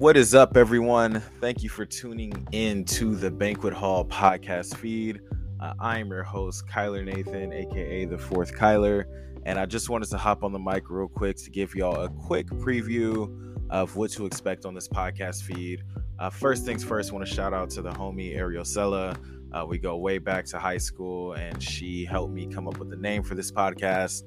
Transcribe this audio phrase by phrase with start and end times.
[0.00, 1.20] What is up, everyone?
[1.42, 5.20] Thank you for tuning in to the Banquet Hall podcast feed.
[5.60, 9.04] Uh, I am your host, Kyler Nathan, aka the fourth Kyler,
[9.44, 12.08] and I just wanted to hop on the mic real quick to give y'all a
[12.08, 13.28] quick preview
[13.68, 15.82] of what to expect on this podcast feed.
[16.18, 19.18] Uh, first things first, I want to shout out to the homie Ariel Sella.
[19.52, 22.88] Uh, we go way back to high school, and she helped me come up with
[22.88, 24.22] the name for this podcast.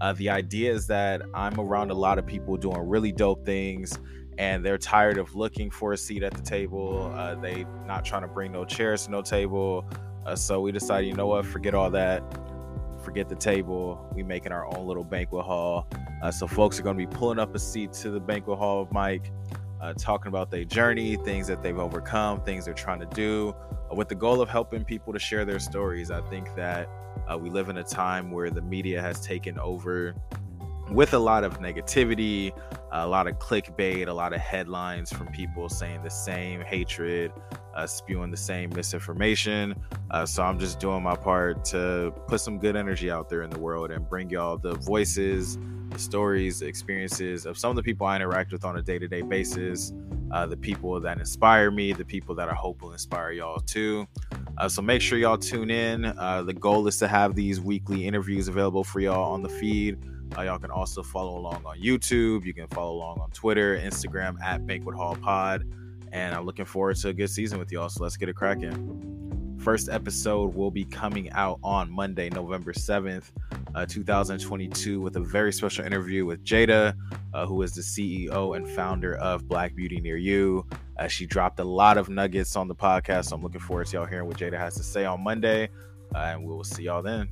[0.00, 3.98] Uh, the idea is that I'm around a lot of people doing really dope things
[4.38, 7.12] and they're tired of looking for a seat at the table.
[7.14, 9.84] Uh, they not trying to bring no chairs no table.
[10.26, 12.22] Uh, so we decided, you know what, forget all that,
[13.02, 14.08] forget the table.
[14.14, 15.86] We making our own little banquet hall.
[16.22, 18.82] Uh, so folks are going to be pulling up a seat to the banquet hall
[18.82, 19.32] of Mike,
[19.80, 23.54] uh, talking about their journey, things that they've overcome, things they're trying to do,
[23.90, 26.10] uh, with the goal of helping people to share their stories.
[26.10, 26.88] I think that
[27.26, 30.14] uh, we live in a time where the media has taken over
[30.90, 32.52] with a lot of negativity,
[32.92, 37.32] a lot of clickbait, a lot of headlines from people saying the same hatred,
[37.74, 39.74] uh, spewing the same misinformation.
[40.10, 43.50] Uh, so I'm just doing my part to put some good energy out there in
[43.50, 45.58] the world and bring y'all the voices,
[45.90, 48.98] the stories, the experiences of some of the people I interact with on a day
[48.98, 49.92] to day basis,
[50.32, 54.06] uh, the people that inspire me, the people that I hope will inspire y'all too.
[54.58, 56.04] Uh, so make sure y'all tune in.
[56.04, 59.98] Uh, the goal is to have these weekly interviews available for y'all on the feed.
[60.36, 62.44] Uh, y'all can also follow along on YouTube.
[62.44, 65.64] You can follow along on Twitter, Instagram at Banquet Hall Pod.
[66.12, 67.88] And I'm looking forward to a good season with y'all.
[67.88, 69.56] So let's get it cracking.
[69.60, 73.30] First episode will be coming out on Monday, November 7th,
[73.74, 76.94] uh, 2022, with a very special interview with Jada,
[77.34, 80.66] uh, who is the CEO and founder of Black Beauty Near You.
[81.00, 83.26] Uh, she dropped a lot of nuggets on the podcast.
[83.26, 85.70] So I'm looking forward to y'all hearing what Jada has to say on Monday.
[86.14, 87.30] Uh, and we will see y'all then.